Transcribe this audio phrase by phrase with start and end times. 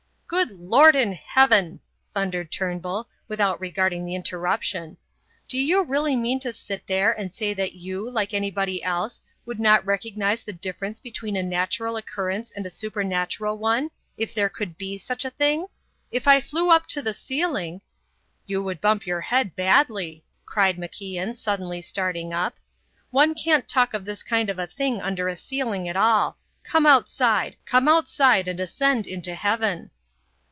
[0.27, 1.81] "Good Lord in heaven!"
[2.13, 4.95] thundered Turnbull, without regarding the interruption.
[5.49, 9.59] "Do you really mean to sit there and say that you, like anybody else, would
[9.59, 14.77] not recognize the difference between a natural occurrence and a supernatural one if there could
[14.77, 15.67] be such a thing?
[16.11, 17.81] If I flew up to the ceiling"
[18.47, 22.55] "You would bump your head badly," cried MacIan, suddenly starting up.
[23.09, 26.37] "One can't talk of this kind of thing under a ceiling at all.
[26.63, 27.57] Come outside!
[27.65, 29.91] Come outside and ascend into heaven!"